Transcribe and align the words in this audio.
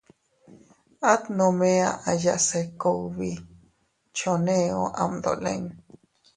At 1.11 1.23
nome 1.39 1.71
aʼaya 1.91 2.35
se 2.47 2.59
kugbi 2.81 3.29
choneo 4.17 4.83
am 5.01 5.11
dolin. 5.23 5.63